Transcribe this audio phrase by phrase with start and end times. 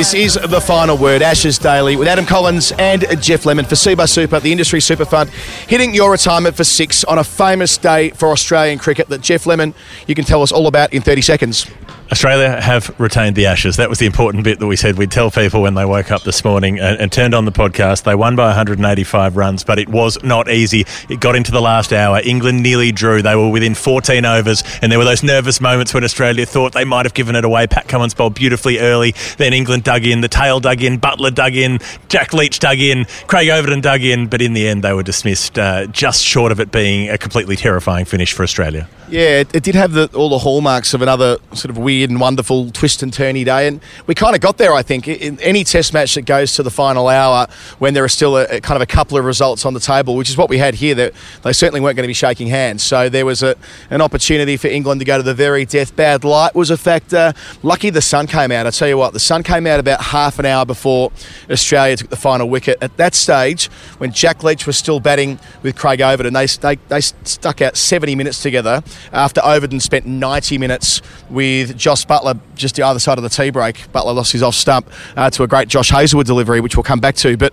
[0.00, 4.08] This is the final word, Ashes Daily, with Adam Collins and Geoff Lemon for Cbus
[4.08, 5.28] Super, the industry super fund,
[5.68, 9.74] hitting your retirement for six on a famous day for Australian cricket that Geoff Lemon,
[10.06, 11.70] you can tell us all about in 30 seconds.
[12.12, 13.76] Australia have retained the Ashes.
[13.76, 16.24] That was the important bit that we said we'd tell people when they woke up
[16.24, 18.02] this morning and, and, turned on the podcast.
[18.02, 20.86] They won by 185 runs, but it was not easy.
[21.08, 22.20] It got into the last hour.
[22.24, 23.22] England nearly drew.
[23.22, 26.84] They were within 14 overs, and there were those nervous moments when Australia thought they
[26.84, 27.68] might have given it away.
[27.68, 29.14] Pat Cummins bowled beautifully early.
[29.36, 30.20] Then England dug in.
[30.20, 30.98] The tail dug in.
[30.98, 31.78] Buttler dug in.
[32.08, 33.06] Jack Leach dug in.
[33.28, 34.26] Craig Overton dug in.
[34.26, 37.54] But in the end, they were dismissed uh, just short of it being a completely
[37.54, 38.88] terrifying finish for Australia.
[39.10, 42.20] Yeah, it, it did have the, all the hallmarks of another sort of weird and
[42.20, 44.72] wonderful twist and turny day, and we kind of got there.
[44.72, 47.46] I think in any Test match that goes to the final hour,
[47.78, 50.16] when there are still a, a kind of a couple of results on the table,
[50.16, 51.12] which is what we had here, that
[51.42, 52.82] they certainly weren't going to be shaking hands.
[52.82, 53.56] So there was a,
[53.90, 55.94] an opportunity for England to go to the very death.
[55.94, 57.20] Bad light was a factor.
[57.20, 58.66] Uh, lucky the sun came out.
[58.66, 61.12] I tell you what, the sun came out about half an hour before
[61.50, 62.78] Australia took the final wicket.
[62.80, 63.66] At that stage,
[63.98, 68.14] when Jack Leach was still batting with Craig Overton, they they, they stuck out 70
[68.14, 73.24] minutes together after Overton spent 90 minutes with Josh Buttler just the other side of
[73.24, 73.74] the tea break.
[73.92, 77.00] Buttler lost his off stump uh, to a great Josh Hazlewood delivery, which we'll come
[77.00, 77.36] back to.
[77.36, 77.52] But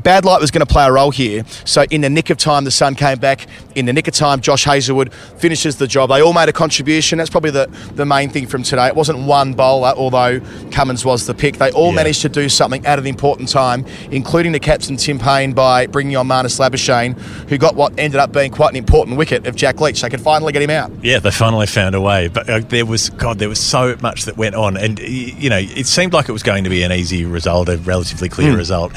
[0.00, 1.44] bad light was going to play a role here.
[1.64, 3.46] So in the nick of time, the sun came back.
[3.74, 6.10] In the nick of time, Josh Hazlewood finishes the job.
[6.10, 7.18] They all made a contribution.
[7.18, 8.86] That's probably the, the main thing from today.
[8.86, 10.40] It wasn't one bowler, although
[10.72, 11.56] Cummins was the pick.
[11.58, 11.96] They all yeah.
[11.96, 16.16] managed to do something at an important time, including the captain Tim Paine by bringing
[16.16, 17.18] on Marnus Labuschagne,
[17.48, 20.02] who got what ended up being quite an important wicket of Jack Leach.
[20.02, 20.90] They could finally get him out.
[21.02, 22.28] Yeah, they finally found a way.
[22.28, 25.58] But uh, there was God, there was so much that went on, and you know,
[25.58, 28.56] it seemed like it was going to be an easy result, a relatively clear mm.
[28.56, 28.92] result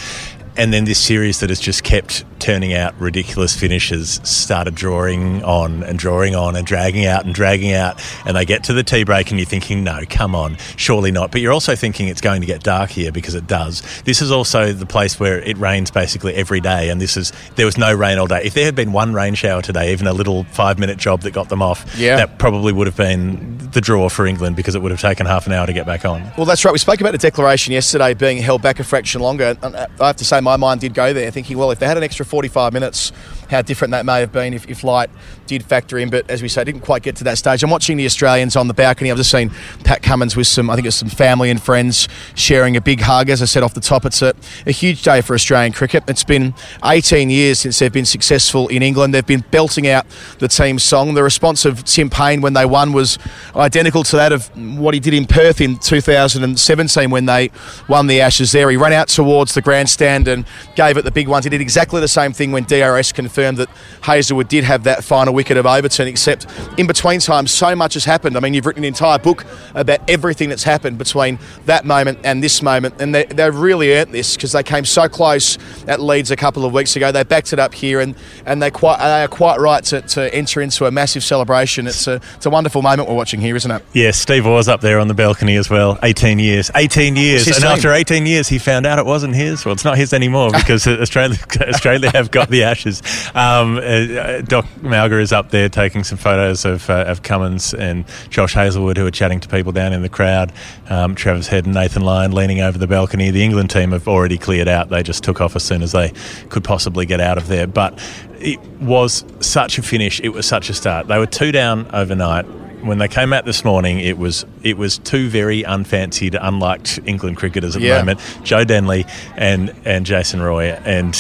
[0.56, 5.82] and then this series that has just kept turning out ridiculous finishes started drawing on
[5.84, 8.02] and drawing on and dragging out and dragging out.
[8.26, 11.32] And they get to the tea break and you're thinking no come on surely not.
[11.32, 13.82] But you're also thinking it's going to get dark here because it does.
[14.04, 16.90] This is also the place where it rains basically every day.
[16.90, 18.42] And this is there was no rain all day.
[18.44, 21.32] If there had been one rain shower today even a little five minute job that
[21.32, 22.18] got them off yeah.
[22.18, 25.48] that probably would have been the draw for England because it would have taken half
[25.48, 26.30] an hour to get back on.
[26.38, 26.74] Well that's right.
[26.74, 29.58] We spoke about the declaration yesterday being held back a fraction longer.
[29.62, 31.98] Uh, I have to say my mind did go there thinking well if they had
[31.98, 33.12] an extra 45 minutes,
[33.54, 35.10] how different that may have been if, if light
[35.48, 36.10] did factor in.
[36.10, 37.64] But as we say, didn't quite get to that stage.
[37.64, 39.12] I'm watching the Australians on the balcony.
[39.12, 39.52] I've just seen
[39.84, 43.30] Pat Cummins with some, I think it's some family and friends sharing a big hug.
[43.30, 44.34] As I said off the top, it's a,
[44.66, 46.04] a huge day for Australian cricket.
[46.08, 46.54] It's been
[46.84, 49.14] 18 years since they've been successful in England.
[49.14, 50.06] They've been belting out
[50.40, 51.14] the team song.
[51.14, 53.18] The response of Tim Paine when they won was,
[53.56, 54.48] identical to that of
[54.78, 57.52] what he did in Perth in 2017 when they
[57.88, 58.70] won the Ashes there.
[58.70, 60.46] He ran out towards the grandstand and
[60.76, 61.46] gave it the big ones.
[61.46, 63.70] He did exactly the same thing when DRS confirmed that
[64.02, 66.48] Hazlewood did have that final wicket of Overton, except
[66.78, 68.36] in between times, so much has happened.
[68.38, 69.46] I mean, you've written an entire book
[69.76, 74.14] about everything that's happened between that moment and this moment, and they, they've really earned
[74.14, 75.58] this because they came so close
[75.88, 77.12] at Leeds a couple of weeks ago.
[77.12, 80.34] They backed it up here, and, and they, quite, they are quite right to, to
[80.34, 81.88] enter into a massive celebration.
[81.88, 83.84] It's a, it's a wonderful moment we're watching here, isn't it?
[83.94, 86.00] Yeah, Steve was up there on the balcony as well.
[86.04, 86.72] 18 years.
[86.76, 87.48] 18 years.
[87.48, 87.66] And team.
[87.66, 89.66] after 18 years, he found out it wasn't his.
[89.66, 93.02] Well, it's not his anymore because Australia Australia have got the Ashes.
[93.34, 98.06] Um, uh, Doc Malga is up there taking some photos of, uh, of Cummins and
[98.30, 100.52] Josh Hazlewood, who are chatting to people down in the crowd.
[100.90, 103.32] Um, Travis Head and Nathan Lyon leaning over the balcony.
[103.32, 104.90] The England team have already cleared out.
[104.90, 106.12] They just took off as soon as they
[106.50, 107.68] could possibly get out of there.
[107.68, 108.00] But
[108.40, 110.20] it was such a finish.
[110.20, 111.08] It was such a start.
[111.08, 112.46] They were two down overnight.
[112.84, 117.38] When they came out this morning, it was it was two very unfancied, unliked England
[117.38, 117.94] cricketers at Yeah.
[117.94, 121.14] the moment, Joe Denly and and Jason Roy, and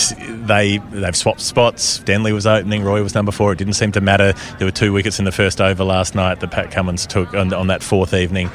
[0.48, 2.00] they they've swapped spots.
[2.00, 3.52] Denly was opening, Roy was number four.
[3.54, 4.34] It didn't seem to matter.
[4.60, 7.54] There were two wickets in the first over last night that Pat Cummins took on,
[7.54, 8.52] on that fourth evening,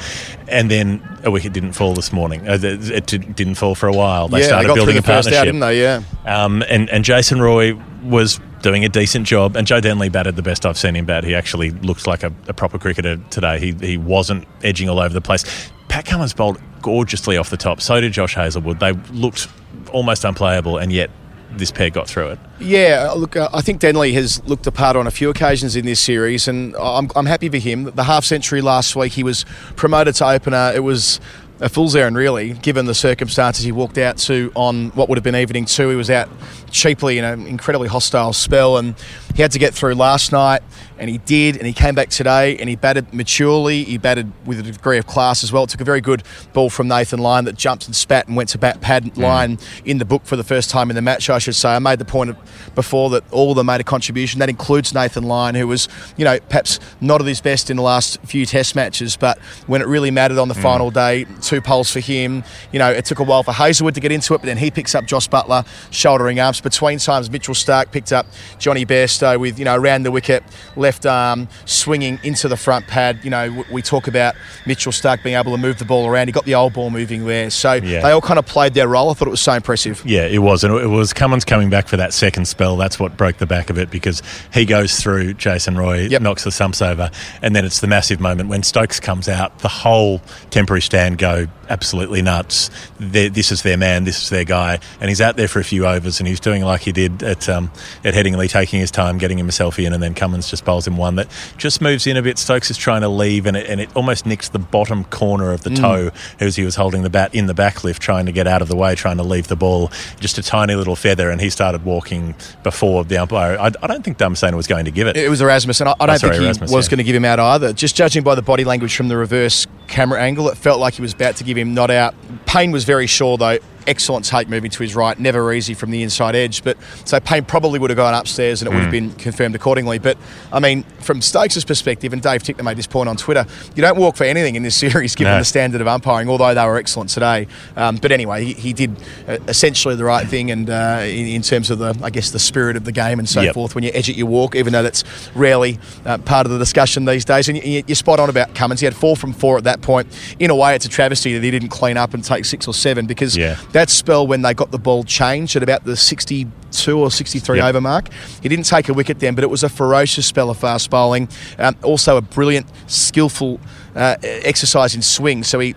[0.47, 2.47] and then a wicket didn't fall this morning.
[2.49, 4.29] Uh, It didn't fall for a while.
[4.29, 5.39] They yeah, started they building a partnership.
[5.41, 5.81] out, didn't they?
[5.81, 6.03] Yeah.
[6.27, 7.73] Um, and, and Jason Roy
[8.03, 11.25] was doing a decent job, and Joe Denly batted the best I've seen him bat.
[11.25, 13.59] He actually looked like a, a proper cricketer today.
[13.59, 15.45] He, he wasn't edging all over the place.
[15.89, 17.81] Pat Cummins bowled gorgeously off the top.
[17.81, 18.81] So did Josh Hazlewood.
[18.81, 19.49] They looked
[19.93, 21.11] almost unplayable, and yet
[21.51, 22.39] this pair got through it.
[22.61, 26.01] Yeah, look, uh, I think Denly has looked apart on a few occasions in this
[26.01, 27.85] series, and I'm, I'm happy for him.
[27.85, 29.45] The half century last week, he was
[29.77, 30.73] promoted to opener.
[30.75, 31.21] It was
[31.61, 35.25] a fool's errand, really, given the circumstances he walked out to on what would have
[35.25, 35.89] been evening two.
[35.89, 36.29] He was out
[36.71, 38.95] cheaply in an incredibly hostile spell, and
[39.35, 40.63] he had to get through last night,
[40.99, 43.85] and he did, and he came back today, and he batted maturely.
[43.85, 45.65] He batted with a degree of class as well.
[45.65, 46.23] It took a very good
[46.53, 49.17] ball from Nathan Lyon that jumped and spat and went to bat pad mm.
[49.17, 51.71] line in the book for the first time in the match, I should say.
[51.71, 52.37] I made the point
[52.75, 54.41] before that all of them made a contribution.
[54.41, 57.83] That includes Nathan Lyon, who was, you know, perhaps not at his best in the
[57.83, 60.63] last few test matches, but when it really mattered on the mm.
[60.63, 62.43] final day, two poles for him.
[62.73, 64.71] You know, it took a while for Hazlewood to get into it, but then he
[64.71, 66.58] picks up Josh Buttler, shouldering arms.
[66.63, 68.27] Between times, Mitchell Starc picked up
[68.59, 70.43] Jonny Bairstow with, you know, around the wicket,
[70.77, 73.21] left arm swinging into the front pad.
[73.23, 74.35] You know, we talk about
[74.67, 76.29] Mitchell Starc being able to move the ball around.
[76.29, 77.51] He got the old ball moving there.
[77.51, 78.01] So Yeah.
[78.03, 79.11] they all kind of played their role.
[79.11, 80.03] I thought it was so impressive.
[80.05, 80.65] Yeah, it was.
[80.65, 82.77] And it was Cummins coming back for that second spell.
[82.77, 84.23] That's what broke the back of it because
[84.53, 87.11] he goes through Jason Roy, knocks the stumps over,
[87.43, 89.59] and then it's the massive moment when Stokes comes out.
[89.61, 90.21] The whole
[90.51, 92.71] temporary stand go absolutely nuts.
[92.99, 94.79] they this is their man, this is their guy.
[95.01, 97.47] And he's out there for a few overs and he's doing like he did at,
[97.49, 97.71] um,
[98.05, 101.17] at Headingley, taking his time, getting himself in, and then Cummins just bowls him one
[101.17, 101.29] that
[101.59, 102.39] just moves in a bit.
[102.39, 105.63] Stokes is trying to leave, and it, and it almost nicks the bottom corner of
[105.63, 105.77] the Mm.
[105.81, 106.11] toe
[106.41, 108.77] as he was holding the bat in the backlift, trying to get out of the
[108.77, 109.91] way, trying to leave the ball.
[110.21, 113.59] Just a tiny little feather, and he started walking before the umpire.
[113.59, 115.17] I, I don't think Dharmasena was going to give it.
[115.17, 116.91] It was Erasmus, and I, I don't Oh, sorry, think he Erasmus, was yeah.
[116.91, 117.73] going to give him out either.
[117.75, 121.03] Just judging by the body language from the reverse camera angle, it felt like he
[121.03, 122.15] was about to give him not out.
[122.47, 123.59] Paine was very sure, though.
[123.87, 126.63] Excellent take moving to his right, never easy from the inside edge.
[126.63, 126.77] But
[127.07, 129.09] so Paine probably would have gone upstairs and it would have Mm.
[129.09, 129.99] been confirmed accordingly.
[129.99, 130.19] But
[130.53, 133.97] I mean, from Stokes' perspective, and Dave Tickner made this point on Twitter, you don't
[133.97, 135.39] walk for anything in this series given No.
[135.39, 137.47] the standard of umpiring, although they were excellent today.
[137.79, 138.95] Um, but anyway, he, he did
[139.27, 142.39] uh, essentially the right thing, and uh, in, in terms of the, I guess, the
[142.39, 143.55] spirit of the game and so Yep.
[143.55, 145.03] forth, when you edge it, you walk, even though that's
[145.35, 147.49] rarely uh, part of the discussion these days.
[147.49, 148.81] And you, you're spot on about Cummins.
[148.81, 150.09] He had four from four at that point.
[150.39, 152.75] In a way, it's a travesty that he didn't clean up and take six or
[152.75, 153.57] seven because Yeah.
[153.73, 157.67] that spell when they got the ball changed at about the 62 or 63 Yep.
[157.69, 158.09] over mark,
[158.43, 161.29] he didn't take a wicket then, but it was a ferocious spell of fast bowling.
[161.59, 163.61] Um, also, a brilliant, skillful
[163.97, 165.43] uh, exercise in swing.
[165.45, 165.75] So he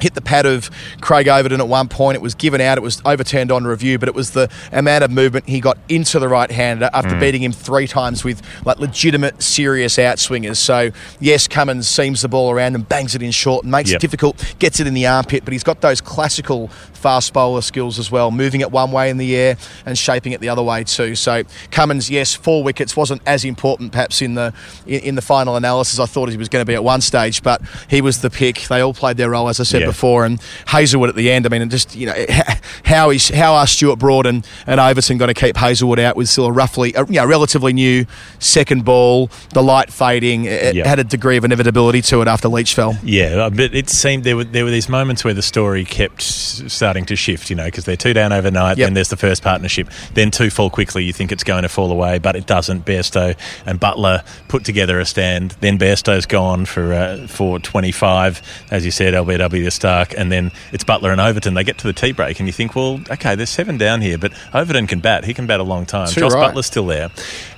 [0.00, 2.16] hit the pad of Craig Overton at one point.
[2.16, 2.78] It was given out.
[2.78, 6.18] It was overturned on review, but it was the amount of movement he got into
[6.18, 7.20] the right hander after Mm.
[7.20, 10.56] beating him three times with like legitimate, serious outswingers.
[10.58, 13.98] So yes, Cummins seams the ball around and bangs it in short and makes Yep.
[13.98, 17.98] it difficult, gets it in the armpit, but he's got those classical fast bowler skills
[17.98, 20.82] as well, moving it one way in the air and shaping it the other way
[20.82, 21.14] too.
[21.14, 24.52] So Cummins, yes, four wickets wasn't as important perhaps in the
[24.86, 25.98] in, in the final analysis.
[26.00, 28.62] I thought he was going to be at one stage, but he was the pick.
[28.68, 29.85] They all played their role, as I said Yeah.
[29.86, 29.90] Yeah.
[29.92, 31.46] before, and Hazlewood at the end.
[31.46, 32.26] I mean, just you know
[32.84, 36.28] how is how are Stuart Broad and, and Overton going to keep Hazlewood out with
[36.28, 38.06] still a roughly a, you know relatively new
[38.38, 40.44] second ball, the light fading.
[40.44, 42.96] It had a degree of inevitability to it after Leach fell.
[43.02, 47.04] Yeah, but it seemed there were there were these moments where the story kept starting
[47.06, 47.50] to shift.
[47.50, 48.86] You know, because they're two down overnight, yep.
[48.86, 51.04] then there's the first partnership, then two fall quickly.
[51.04, 52.84] You think it's going to fall away, but it doesn't.
[52.84, 55.52] Bairstow and Buttler put together a stand.
[55.60, 60.84] Then Bairstow's gone for uh, for 25, as you said, LBW Starc, and then it's
[60.84, 61.54] Buttler and Overton.
[61.54, 64.18] They get to the tea break, and you think, well, okay, there's seven down here,
[64.18, 65.24] but Overton can bat.
[65.24, 66.08] He can bat a long time.
[66.08, 66.54] Too Josh right.
[66.54, 67.10] Buttler's still there.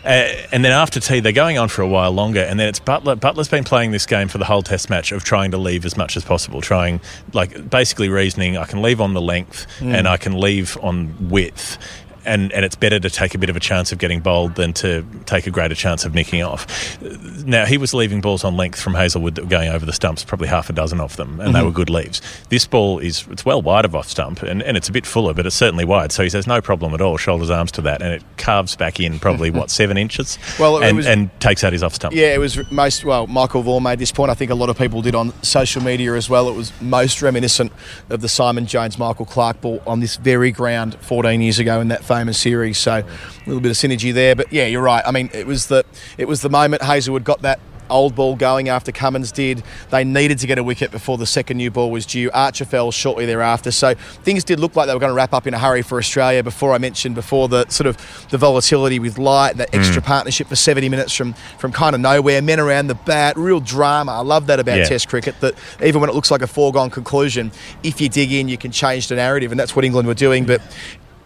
[0.05, 2.81] Uh, and then after tea, they're going on for a while longer, and then it's
[2.81, 3.17] Buttler.
[3.17, 5.97] Buttler's been playing this game for the whole Test match of trying to leave as
[5.97, 7.01] much as possible, trying
[7.33, 9.95] like basically reasoning, I can leave on the length mm.
[9.95, 11.79] and I can leave on width
[12.25, 14.73] and, and it's better to take a bit of a chance of getting bowled than
[14.75, 17.01] to take a greater chance of nicking off.
[17.45, 20.25] Now, he was leaving balls on length from Hazlewood that were going over the stumps,
[20.25, 21.53] probably half a dozen of them, and mm-hmm.
[21.53, 22.21] they were good leaves.
[22.49, 25.35] This ball is it's well wide of off stump, and, and it's a bit fuller,
[25.35, 26.13] but it's certainly wide.
[26.13, 29.01] So he says, no problem at all, shoulders, arms to that, and it carves back
[29.01, 30.39] in probably, what, seven inches?
[30.59, 32.15] Well, and, was, and takes out his off stump.
[32.15, 34.31] Yeah, it was most, well, Michael Vaughan made this point.
[34.31, 36.49] I think a lot of people did on social media as well.
[36.49, 37.73] It was most reminiscent
[38.11, 41.89] of the Simon Jones Michael Clarke ball on this very ground 14 years ago in
[41.89, 42.79] that series.
[42.79, 43.05] So a
[43.47, 44.35] little bit of synergy there.
[44.35, 45.03] But yeah, you're right.
[45.07, 45.85] I mean, it was the
[46.17, 47.61] it was the moment Hazlewood got that
[47.91, 49.63] old ball going after Cummins did.
[49.91, 52.31] They needed to get a wicket before the second new ball was due.
[52.33, 53.71] Archer fell shortly thereafter.
[53.71, 55.99] So things did look like they were going to wrap up in a hurry for
[55.99, 57.97] Australia before I mentioned before the sort of
[58.31, 60.07] the volatility with light, that extra mm.
[60.07, 64.13] partnership for 70 minutes from, from kind of nowhere, men around the bat, real drama.
[64.13, 64.85] I love that about yeah.
[64.85, 68.49] Test cricket, that even when it looks like a foregone conclusion, if you dig in,
[68.49, 70.45] you can change the narrative, and that's what England were doing.
[70.45, 70.63] But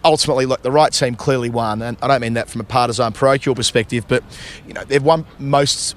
[0.04, 3.12] ultimately, look, the right team clearly won, and I don't mean that from a partisan
[3.12, 4.22] parochial perspective, but
[4.66, 5.96] you know they've won most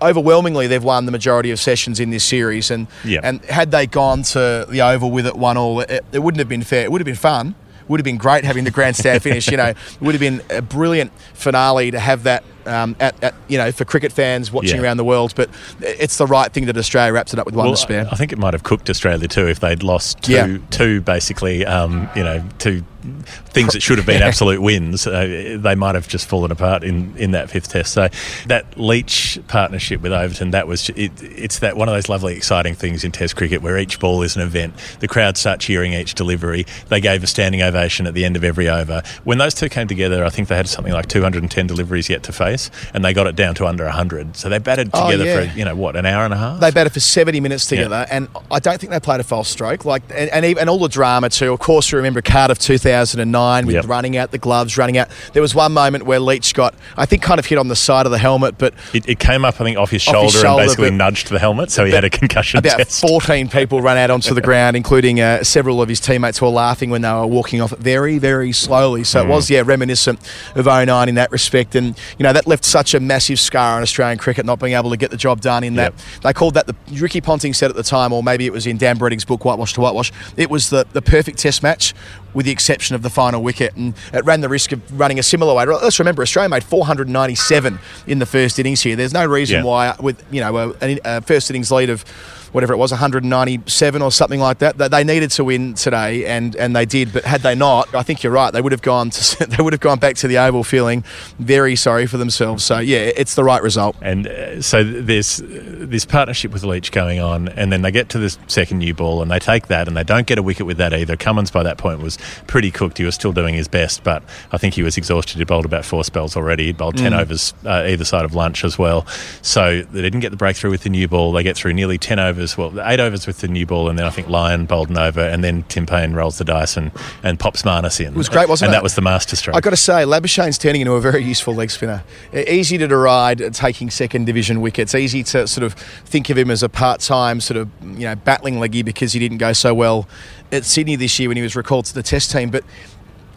[0.00, 0.66] overwhelmingly.
[0.66, 3.24] They've won the majority of sessions in this series, and yep.
[3.24, 6.48] and had they gone to the Oval with it one all, it, it wouldn't have
[6.48, 6.84] been fair.
[6.84, 7.54] It would have been fun.
[7.88, 9.50] Would have been great having the grandstand finish.
[9.50, 13.34] You know, it would have been a brilliant finale to have that um, at, at,
[13.48, 14.82] you know for cricket fans watching yeah.
[14.82, 15.34] around the world.
[15.34, 15.50] But
[15.80, 18.08] it's the right thing that Australia wraps it up with one well, to spare.
[18.10, 20.58] I think it might have cooked Australia too if they'd lost two, yeah.
[20.70, 25.74] two basically, um, you know, two things that should have been absolute wins, uh, they
[25.74, 27.92] might have just fallen apart in, in that fifth test.
[27.92, 28.08] So
[28.46, 32.74] that Leach partnership with Overton, that was it, it's that one of those lovely, exciting
[32.74, 34.74] things in Test cricket where each ball is an event.
[35.00, 36.66] The crowd start cheering each delivery.
[36.88, 39.02] They gave a standing ovation at the end of every over.
[39.24, 42.32] When those two came together, I think they had something like 210 deliveries yet to
[42.32, 42.59] face,
[42.92, 44.36] and they got it down to under 100.
[44.36, 45.52] So they batted oh, together oh, yeah.
[45.52, 46.60] for you know what an hour and a half.
[46.60, 48.16] They batted for 70 minutes together, yeah.
[48.16, 49.84] and I don't think they played a false stroke.
[49.84, 51.52] Like and, and, even, and all the drama too.
[51.52, 53.86] Of course, you remember Cardiff 2009 with yep.
[53.86, 55.08] running out the gloves, running out.
[55.32, 58.06] There was one moment where Leach got, I think, kind of hit on the side
[58.06, 60.40] of the helmet, but it, it came up, I think, off his, off shoulder, his
[60.40, 62.58] shoulder, and basically nudged the helmet, so he had a concussion.
[62.58, 63.00] About test.
[63.06, 66.52] 14 people ran out onto the ground, including uh, several of his teammates who were
[66.52, 69.04] laughing when they were walking off very, very slowly.
[69.04, 69.26] So mm.
[69.26, 70.20] it was, yeah, reminiscent
[70.54, 73.82] of 09 in that respect, and you know that left such a massive scar on
[73.82, 75.64] Australian cricket not being able to get the job done.
[75.64, 76.22] In that yep.
[76.22, 78.76] they called that the Ricky Ponting said at the time, or maybe it was in
[78.76, 80.12] Dan Brettig's book Whitewash to Whitewash.
[80.36, 81.94] It was the the perfect Test match
[82.34, 85.22] with the exception of the final wicket, and it ran the risk of running a
[85.22, 85.64] similar way.
[85.64, 88.96] Let's remember, Australia made 497 in the first innings here.
[88.96, 89.64] There's no reason yeah.
[89.64, 92.04] why, with you know a, a first innings lead of
[92.52, 94.78] whatever it was, 197 or something like that.
[94.78, 97.12] That they needed to win today, and, and they did.
[97.12, 98.50] But had they not, I think you're right.
[98.52, 101.04] They would have gone to they would have gone back to the Oval feeling
[101.38, 102.64] very sorry for themselves.
[102.64, 103.96] So yeah, it's the right result.
[104.00, 108.18] And uh, so there's this partnership with Leach going on, and then they get to
[108.18, 110.78] the second new ball, and they take that, and they don't get a wicket with
[110.78, 111.16] that either.
[111.16, 112.98] Cummins by that point was pretty cooked.
[112.98, 115.38] He was still doing his best, but I think he was exhausted.
[115.38, 116.66] He bowled about four spells already.
[116.66, 117.20] He bowled ten mm.
[117.20, 119.06] overs uh, either side of lunch as well.
[119.42, 121.32] So they didn't get the breakthrough with the new ball.
[121.32, 123.98] They get through nearly ten overs overs, well, eight overs with the new ball, and
[123.98, 126.90] then I think Lyon bowled an over, and then Tim Paine rolls the dice and,
[127.22, 128.14] and pops Marnus in.
[128.14, 128.76] It was great, wasn't and it?
[128.76, 129.56] And that was the master stroke.
[129.56, 132.02] i got to say, Labuschagne's turning into a very useful leg spinner.
[132.32, 134.94] Easy to deride, taking second division wickets.
[134.94, 138.14] Easy to sort of think of him as a part time sort of, you know,
[138.14, 140.08] battling leggy because he didn't go so well
[140.50, 142.50] at Sydney this year when he was recalled to the test team.
[142.50, 142.64] But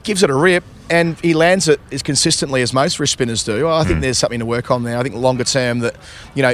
[0.03, 3.69] gives it a rip and he lands it as consistently as most wrist spinners do.
[3.69, 4.01] I think mm.
[4.01, 4.97] there's something to work on there.
[4.97, 5.95] I think longer term that,
[6.35, 6.53] you know,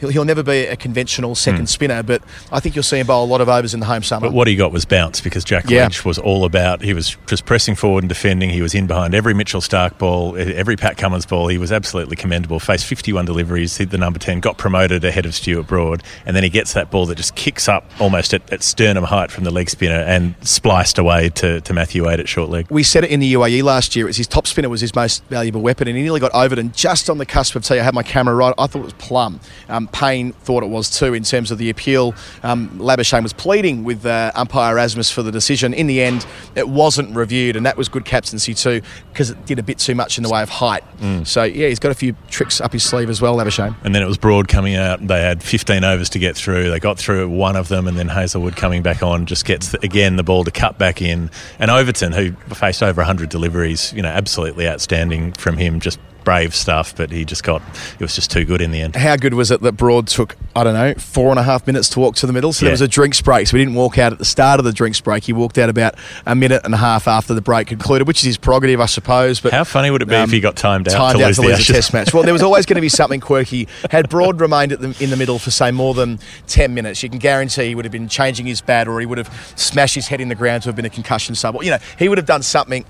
[0.00, 1.68] he'll, he'll never be a conventional second mm.
[1.68, 4.02] spinner, but I think you'll see him bowl a lot of overs in the home
[4.02, 4.26] summer.
[4.26, 5.84] But what he got was bounce because Jack yeah.
[5.84, 8.50] Leach was all about, he was just pressing forward and defending.
[8.50, 11.48] He was in behind every Mitchell Starc ball, every Pat Cummins ball.
[11.48, 12.58] He was absolutely commendable.
[12.58, 16.42] Faced 51 deliveries, hit the number 10, got promoted ahead of Stuart Broad, and then
[16.42, 19.50] he gets that ball that just kicks up almost at, at sternum height from the
[19.50, 22.66] leg spinner and spliced away to, to Matthew Wade at short leg.
[22.70, 24.06] We said it in the UAE last year.
[24.06, 26.54] It was his top spinner was his most valuable weapon, and he nearly got over
[26.54, 26.58] it.
[26.58, 28.54] And just on the cusp of, tell you, I had my camera right.
[28.58, 29.40] I thought it was plum.
[29.68, 32.14] Um, Paine thought it was too in terms of the appeal.
[32.42, 35.74] Um, Labuschagne was pleading with uh, umpire Erasmus for the decision.
[35.74, 38.82] In the end, it wasn't reviewed, and that was good captaincy too
[39.12, 40.84] because it did a bit too much in the way of height.
[40.98, 41.26] Mm.
[41.26, 43.74] So yeah, he's got a few tricks up his sleeve as well, Labuschagne.
[43.84, 45.06] And then it was Broad coming out.
[45.06, 46.70] They had 15 overs to get through.
[46.70, 49.84] They got through one of them, and then Hazlewood coming back on just gets the,
[49.84, 51.30] again the ball to cut back in.
[51.58, 55.80] And Overton, who faced over 100 deliveries, you know, absolutely outstanding from him.
[55.80, 57.62] Just brave stuff, but he just got
[57.94, 58.96] it was just too good in the end.
[58.96, 61.88] How good was it that Broad took I don't know four and a half minutes
[61.90, 62.52] to walk to the middle?
[62.52, 62.68] So Yeah.
[62.68, 63.46] there was a drinks break.
[63.46, 65.24] So we didn't walk out at the start of the drinks break.
[65.24, 65.94] He walked out about
[66.26, 69.40] a minute and a half after the break concluded, which is his prerogative, I suppose.
[69.40, 71.28] But How funny would it be if he um, got timed out timed to out
[71.28, 72.12] lose to the lose a test match?
[72.12, 73.68] Well, there was always going to be something quirky.
[73.90, 77.08] Had Broad remained at the, in the middle for say more than ten minutes, you
[77.08, 80.08] can guarantee he would have been changing his bat, or he would have smashed his
[80.08, 81.54] head in the ground to have been a concussion sub.
[81.56, 82.84] Or, You know, he would have done something.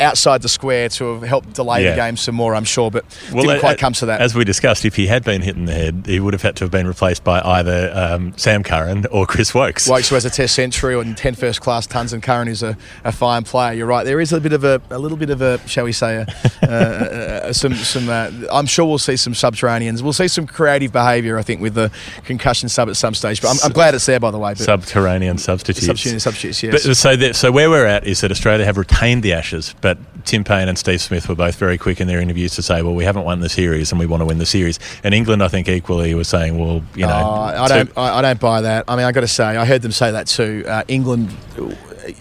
[0.00, 1.90] Outside the square to have helped delay Yeah.
[1.90, 4.20] the game some more, I'm sure, but didn't uh, quite uh, come to that.
[4.20, 6.56] As we discussed, if he had been hit in the head, he would have had
[6.56, 9.88] to have been replaced by either um, Sam Curran or Chris Woakes.
[9.88, 12.76] Woakes who has a Test century and 10 first class tons, and Curran is a,
[13.04, 13.72] a fine player.
[13.72, 14.04] You're right.
[14.04, 16.26] There is a bit of a, a little bit of a, shall we say, a,
[16.68, 18.08] uh, some some.
[18.08, 20.02] Uh, I'm sure we'll see some subterraneans.
[20.02, 21.38] We'll see some creative behaviour.
[21.38, 21.90] I think with the
[22.24, 23.40] concussion sub at some stage.
[23.40, 24.52] But I'm, I'm glad it's there, by the way.
[24.52, 25.86] But Subterranean substitutes.
[25.86, 26.86] Subterranean substitutes, yes.
[26.86, 29.98] But, so, that, so where we're at is that Australia have retained the Ashes, but
[30.24, 32.94] Tim Paine and Steve Smith were both very quick in their interviews to say, "Well,
[32.94, 35.48] we haven't won the series, and we want to win the series." And England, I
[35.48, 37.92] think, equally was saying, "Well, you know, Oh, I don't.
[37.96, 38.86] I, I don't buy that.
[38.88, 40.64] I mean, I got to say, I heard them say that too.
[40.66, 41.36] Uh, England.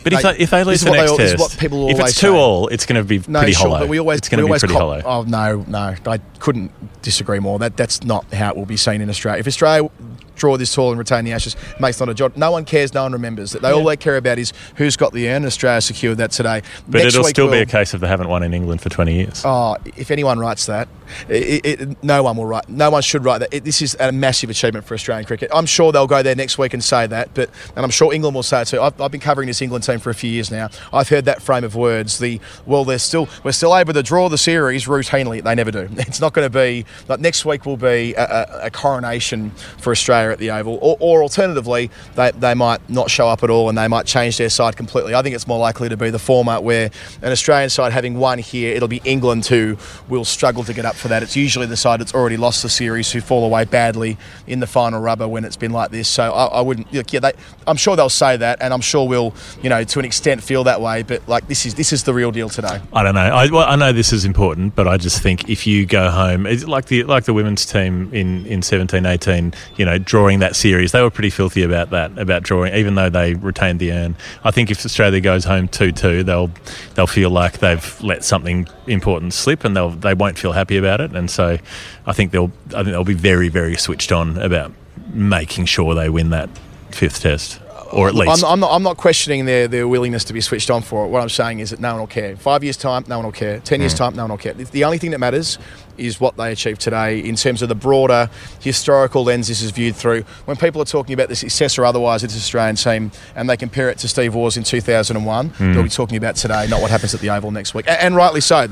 [0.03, 2.35] But if they, if they lose the next is test, if it's two say.
[2.37, 3.79] all, it's going to be No, pretty sure, hollow.
[3.79, 5.01] but we always it's going we to be always pretty cop- hollow.
[5.05, 7.59] Oh no, no, I couldn't disagree more.
[7.59, 9.39] That that's not how it will be seen in Australia.
[9.39, 9.89] If Australia
[10.35, 12.35] draw this tall and retain the Ashes, makes not a job.
[12.35, 12.93] No one cares.
[12.93, 13.61] No one remembers that.
[13.61, 15.33] They all they care about is who's got the urn.
[15.37, 16.61] and Australia secured that today.
[16.87, 18.89] But Next it'll still be we'll- a case of they haven't won in England for
[18.89, 19.41] 20 years.
[19.45, 20.87] Oh, if anyone writes that,
[21.27, 22.69] it, it, no one will write.
[22.69, 23.53] No one should write that.
[23.53, 25.51] It, this is a massive achievement for Australian cricket.
[25.53, 28.35] I'm sure they'll go there next week and say that, but and I'm sure England
[28.35, 28.81] will say it too.
[28.81, 30.69] I've, I've been covering this England team for a few years now.
[30.91, 32.19] I've heard that frame of words.
[32.19, 35.43] The well, they're still we're still able to draw the series routinely.
[35.43, 35.89] They never do.
[36.13, 39.49] It's not going to be like next week will be a, a, a coronation
[39.79, 43.49] for Australia at the Oval, or, or alternatively, they, they might not show up at
[43.49, 45.15] all and they might change their side completely.
[45.15, 46.89] I think it's more likely to be the former, where
[47.21, 49.77] an Australian side having won here, it'll be England who
[50.09, 51.23] will struggle to get up for that.
[51.23, 54.67] It's usually the side that's already lost the series who fall away badly in the
[54.67, 56.07] final rubber when it's been like this.
[56.07, 56.91] So I, I wouldn't.
[56.93, 57.33] Look, yeah, they,
[57.67, 60.63] I'm sure they'll say that, and I'm sure we'll, you know, to an extent feel
[60.65, 61.03] that way.
[61.03, 62.79] But like this is this is the real deal today.
[62.93, 63.21] I don't know.
[63.21, 66.45] I, well, I know this is important, but I just think if you go home,
[66.45, 70.55] it's like the like the women's team in in seventeen eighteen, you know, drawing that
[70.55, 74.15] series, they were pretty filthy about that, about drawing, even though they retained the urn.
[74.43, 76.51] I think if Australia goes home two two, they'll
[76.93, 81.01] they'll feel like they've let something important slip, and they'll they won't feel happy about
[81.01, 81.15] it.
[81.15, 81.57] And so,
[82.05, 84.71] I think they'll I think they'll be very very switched on about
[85.11, 86.47] making sure they win that
[86.91, 87.59] fifth test,
[87.91, 88.43] or at least.
[88.43, 91.07] I'm, I'm, not, I'm not questioning their, their willingness to be switched on for it.
[91.07, 92.35] What I'm saying is that no one will care.
[92.37, 93.61] Five years' time, no one will care.
[93.61, 93.97] Ten years' Mm.
[93.97, 94.53] time, no one will care.
[94.53, 95.57] The only thing that matters
[95.97, 98.29] is what they achieve today in terms of the broader
[98.61, 100.21] historical lens this is viewed through.
[100.45, 103.57] When people are talking about the success or otherwise of this Australian team and they
[103.57, 105.73] compare it to Steve Waugh's in 2001, Mm.
[105.73, 107.85] they'll be talking about today, not what happens at the Oval next week.
[107.87, 108.67] A- And, rightly so.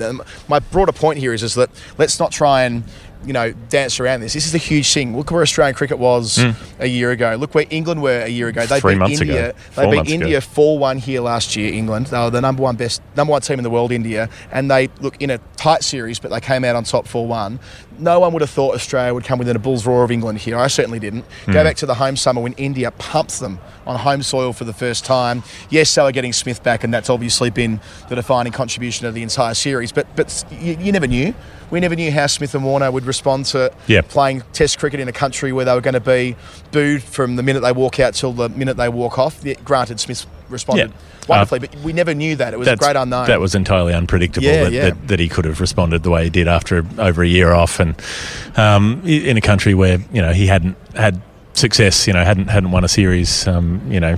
[0.48, 2.84] My broader point here is, is that let's not try and
[3.26, 4.34] you know, dance around this.
[4.34, 5.16] This is a huge thing.
[5.16, 6.56] Look where Australian cricket was Mm.
[6.80, 7.36] a year ago.
[7.40, 8.66] Look where England were a year ago.
[8.66, 9.32] They Three beat months ago.
[9.34, 9.54] India.
[9.72, 10.10] Four They beat.
[10.12, 11.74] India four one here last year.
[11.74, 12.08] England.
[12.08, 13.92] They were the number one best, number one team in the world.
[13.92, 17.28] India, and they look in a tight series, but they came out on top four
[17.28, 17.60] one.
[18.00, 20.58] No one would have thought Australia would come within a bull's roar of England here.
[20.58, 21.24] I certainly didn't.
[21.46, 21.64] Go Mm.
[21.64, 25.06] back to the home summer when India pumped them on home soil for the first
[25.06, 25.44] time.
[25.70, 27.80] Yes, they were getting Smith back, and that's obviously been
[28.10, 29.92] the defining contribution of the entire series.
[29.92, 31.36] But but you, you never knew.
[31.70, 34.02] We never knew how Smith and Warner would respond to Yeah.
[34.02, 36.36] playing Test cricket in a country where they were going to be
[36.72, 39.36] booed from the minute they walk out till the minute they walk off.
[39.44, 41.28] Yeah, granted, Smith responded Yeah.
[41.28, 42.54] wonderfully, Uh, but we never knew that.
[42.54, 43.28] It was a great unknown.
[43.28, 44.84] That was entirely unpredictable Yeah, that, yeah.
[44.86, 47.80] That, that he could have responded the way he did after over a year off,
[47.80, 47.96] and
[48.58, 51.22] um, in a country where you know he hadn't had
[51.54, 54.16] success, you know hadn't hadn't won a series, um, you know.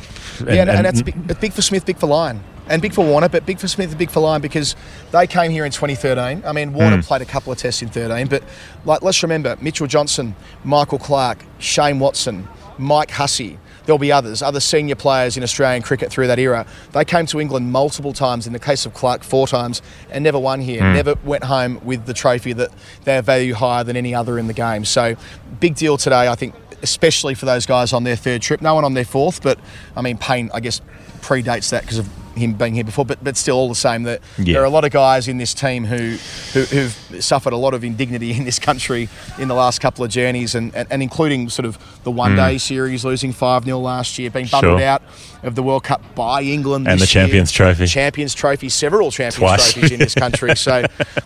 [0.47, 2.39] yeah, and, and that's big, it's big for Smith, big for Lyon.
[2.69, 4.75] And big for Warner, but big for Smith and big for Lyon because
[5.11, 6.43] they came here in 2013.
[6.45, 7.05] I mean, Warner Mm.
[7.05, 8.41] played a couple of tests in 13, but
[8.85, 12.47] like let's remember Mitchell Johnson, Michael Clarke, Shane Watson,
[12.77, 13.59] Mike Hussey.
[13.85, 16.65] There'll be others, other senior players in Australian cricket through that era.
[16.93, 18.47] They came to England multiple times.
[18.47, 20.81] In the case of Clarke, four times, and never won here.
[20.81, 20.93] Mm.
[20.93, 22.69] Never went home with the trophy that
[23.03, 24.85] they value higher than any other in the game.
[24.85, 25.15] So,
[25.59, 26.29] big deal today.
[26.29, 28.61] I think, especially for those guys on their third trip.
[28.61, 29.59] No one on their fourth, but
[29.97, 30.79] I mean, Paine, I guess,
[31.21, 34.21] predates that because of him being here before, but but still, all the same, that
[34.37, 34.53] Yeah.
[34.53, 36.17] there are a lot of guys in this team who,
[36.53, 40.11] who who've suffered a lot of indignity in this country in the last couple of
[40.11, 42.61] journeys, and and, and including sort of the one day Mm.
[42.61, 44.87] series, losing five 0 last year, being bundled Sure.
[44.87, 45.01] out
[45.43, 47.67] of the World Cup by England And the Champions year.
[47.73, 47.87] Trophy.
[47.87, 49.73] Champions Trophy, several Champions Twice.
[49.73, 50.51] Trophies in this country.
[50.63, 50.85] So,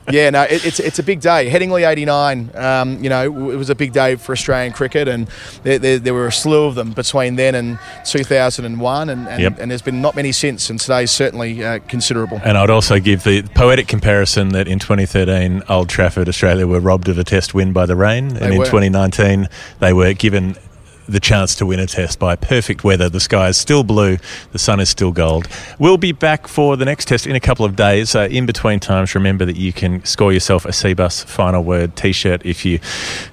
[0.09, 1.49] yeah, no, it, it's it's a big day.
[1.49, 5.27] Headingley '89, um, you know, it was a big day for Australian cricket, and
[5.63, 9.59] there, there, there were a slew of them between then and 2001, and and, Yep.
[9.59, 12.39] and there's been not many since, and today's certainly uh, considerable.
[12.43, 17.07] And I'd also give the poetic comparison that in 2013, Old Trafford, Australia were robbed
[17.09, 18.35] of a test win by the rain.
[18.37, 19.47] and in 2019,
[19.79, 20.57] they were given
[21.07, 23.09] the chance to win a test by perfect weather.
[23.09, 24.17] The sky is still blue,
[24.51, 25.47] the sun is still gold.
[25.79, 28.15] We'll be back for the next test in a couple of days.
[28.15, 32.11] Uh, in between times, remember that you can score yourself a Cbus Final Word t
[32.11, 32.79] shirt if you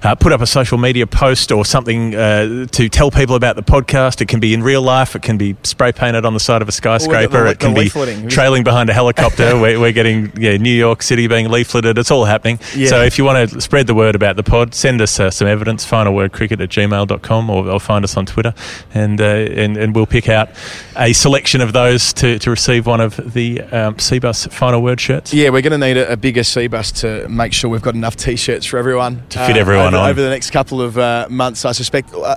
[0.03, 3.63] uh, put up a social media post or something uh, to tell people about the
[3.63, 4.21] podcast.
[4.21, 6.69] It can be in real life, it can be spray painted on the side of
[6.69, 8.29] a skyscraper, the- it can be leafleting.
[8.29, 9.59] trailing behind a helicopter.
[9.59, 11.97] we're, we're getting yeah, New York City being leafleted.
[11.97, 12.59] It's all happening.
[12.75, 12.87] Yeah.
[12.89, 15.47] So if you want to spread the word about the pod, send us uh, some
[15.47, 18.53] evidence, finalwordcricket at gmail.com or, or find us on Twitter
[18.93, 20.49] and, uh, and and we'll pick out
[20.97, 25.33] a selection of those to, to receive one of the um, Cbus Final Word shirts.
[25.33, 28.15] Yeah, we're going to need a, a bigger Cbus to make sure we've got enough
[28.15, 30.09] T-shirts for everyone To fit everyone over, on.
[30.09, 31.65] over the next couple of uh, months.
[31.65, 32.13] I suspect.
[32.13, 32.35] Uh,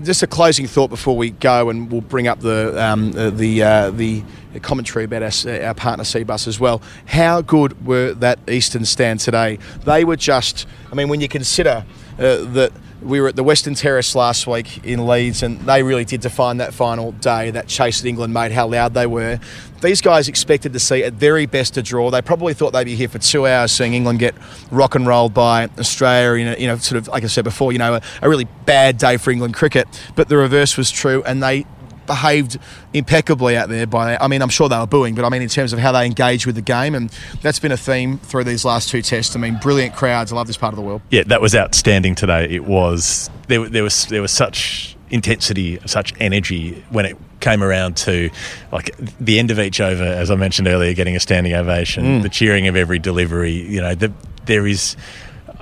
[0.00, 3.62] just a closing thought before we go, and we'll bring up the um, uh, the
[3.62, 4.22] uh, the
[4.62, 6.82] commentary about uh, our partner Cbus as well.
[7.06, 9.58] How good were that Eastern stand today?
[9.84, 10.66] They were just.
[10.90, 11.84] I mean, when you consider
[12.18, 12.72] uh, that.
[13.02, 16.58] We were at the Western Terrace last week in Leeds, and they really did define
[16.58, 17.50] that final day.
[17.50, 19.40] That chase that England made, how loud they were.
[19.80, 22.10] These guys expected to see at very best a draw.
[22.10, 24.34] They probably thought they'd be here for two hours, seeing England get
[24.70, 26.44] rock and rolled by Australia.
[26.44, 28.46] In a, you know, sort of like I said before, you know, a, a really
[28.66, 29.88] bad day for England cricket.
[30.14, 31.64] But the reverse was true, and they
[32.10, 32.58] behaved
[32.92, 35.48] impeccably out there by I mean I'm sure they were booing but I mean in
[35.48, 37.08] terms of how they engage with the game and
[37.40, 40.48] that's been a theme through these last two tests I mean brilliant crowds I love
[40.48, 42.48] this part of the world Yeah, that was outstanding today.
[42.50, 43.68] It was there.
[43.68, 48.30] There was there was such intensity, such energy when it came around to
[48.72, 50.02] like the end of each over.
[50.04, 52.22] As I mentioned earlier, getting a standing ovation, Mm.
[52.22, 53.52] the cheering of every delivery.
[53.52, 54.12] You know, the,
[54.46, 54.96] there is.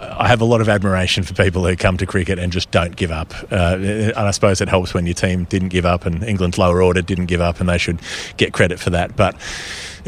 [0.00, 2.94] I have a lot of admiration for people who come to cricket and just don't
[2.96, 3.32] give up.
[3.50, 6.82] Uh, and I suppose it helps when your team didn't give up and England's lower
[6.82, 8.00] order didn't give up, and they should
[8.36, 9.16] get credit for that.
[9.16, 9.34] But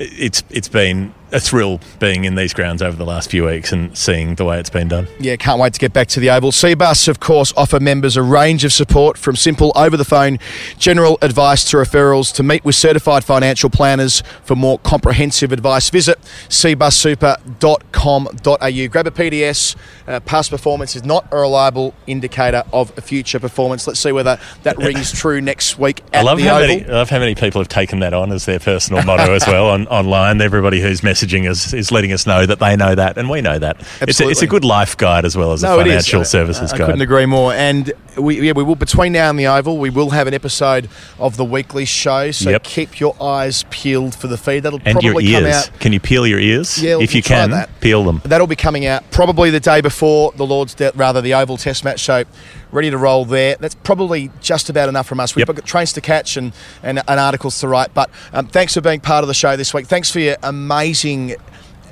[0.01, 3.97] it's it's been a thrill being in these grounds over the last few weeks and
[3.97, 5.07] seeing the way it's been done.
[5.21, 6.51] Yeah, can't wait to get back to the Oval.
[6.51, 10.39] CBUS, of course, offer members a range of support from simple over the phone
[10.79, 15.91] general advice to referrals to meet with certified financial planners for more comprehensive advice.
[15.91, 18.89] Visit cbussuper.com.au.
[18.89, 19.77] Grab a PDS.
[20.07, 23.87] Uh, past performance is not a reliable indicator of a future performance.
[23.87, 26.69] Let's see whether that rings true next week at I love the how Oval.
[26.69, 26.85] many.
[26.85, 29.69] I love how many people have taken that on as their personal motto as well
[29.69, 30.41] on online.
[30.41, 33.59] Everybody who's messaging us is letting us know that they know that and we know
[33.59, 33.81] that.
[34.01, 36.79] It's a, it's a good life guide as well as No, a financial services I
[36.79, 36.83] guide.
[36.83, 37.53] I couldn't agree more.
[37.53, 40.89] And we, yeah, we will between now and the Oval, we will have an episode
[41.19, 42.31] of the weekly show.
[42.31, 42.63] So Yep.
[42.63, 44.63] keep your eyes peeled for the feed.
[44.63, 45.71] That'll and your probably come out.
[45.81, 46.81] Can you peel your ears?
[46.83, 47.69] Yeah, if you can, that.
[47.81, 48.23] peel them.
[48.25, 51.85] That'll be coming out probably the day before the Lord's, De- rather the Oval Test
[51.85, 52.25] match show,
[52.73, 53.57] ready to roll there.
[53.59, 55.35] That's probably just about enough from us.
[55.35, 56.53] We've got trains to catch and,
[56.83, 57.93] and, and articles to write.
[57.95, 59.87] But um, thanks for being part of the show this week.
[59.87, 61.37] Thanks for your amazing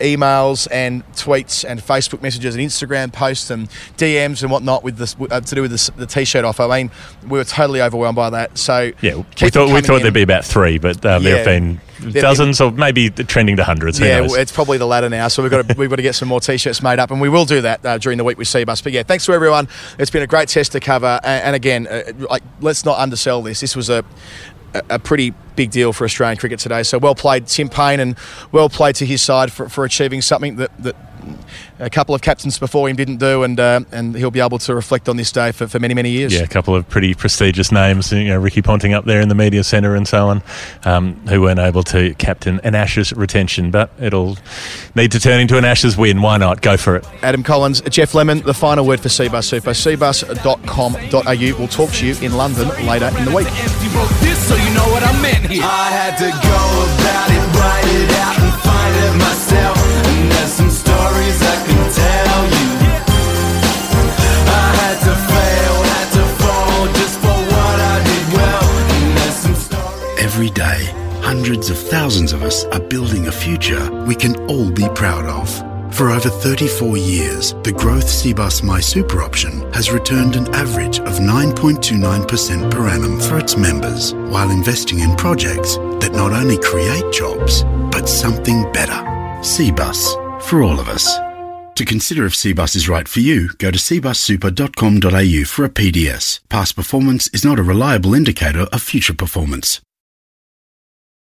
[0.01, 5.17] emails and tweets and Facebook messages and Instagram posts and DMs and whatnot with this
[5.31, 6.63] uh, to do with this, the t-shirt offer.
[6.65, 6.91] I mean,
[7.29, 8.59] we were totally overwhelmed by that.
[8.59, 10.03] So Yeah, we thought we thought in.
[10.03, 11.81] there'd be about three, but um, there have been
[12.13, 13.99] dozens or maybe trending to hundreds.
[13.99, 14.37] Who Yeah, knows?
[14.37, 15.29] it's probably the latter now.
[15.29, 17.29] So we've got to, we've got to get some more t-shirts made up, and we
[17.29, 18.83] will do that uh, during the week with Cbus.
[18.83, 19.69] But yeah, thanks to everyone.
[19.99, 23.43] It's been a great test to cover, and, and again, uh, like let's not undersell
[23.43, 23.61] this.
[23.61, 24.05] This was a
[24.75, 26.83] a- pretty big deal for Australian cricket today.
[26.83, 28.17] So well played, Tim Paine, and
[28.53, 30.97] well played to his side for, for achieving something that, that
[31.79, 34.75] a couple of captains before him didn't do, and uh, and he'll be able to
[34.75, 36.35] reflect on this day for, for many many years.
[36.35, 39.35] Yeah, a couple of pretty prestigious names, you know, Ricky Ponting up there in the
[39.35, 40.43] media centre and so on,
[40.85, 44.37] um, who weren't able to captain an Ashes retention, but it'll
[44.95, 46.23] need to turn into an Ashes win.
[46.23, 46.63] Why not?
[46.63, 47.07] Go for it.
[47.23, 51.59] Adam Collins, Geoff Lemon, the final word for Cbus Super, cbus.com.au.
[51.59, 53.49] We'll talk to you in London later in the week.
[74.99, 75.49] Proud of.
[75.95, 81.21] For over 34 years, the Growth Cbus My Super option has returned an average of
[81.21, 87.63] 9.29% per annum for its members, while investing in projects that not only create jobs,
[87.93, 89.01] but something better.
[89.41, 91.17] Cbus, for all of us.
[91.77, 96.41] To consider if Cbus is right for you, go to cbussuper.com.au for a PDS.
[96.49, 99.81] Past performance is not a reliable indicator of future performance.